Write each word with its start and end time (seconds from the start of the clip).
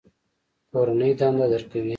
کورنۍ 0.71 1.11
دنده 1.19 1.45
درکوي؟ 1.51 1.89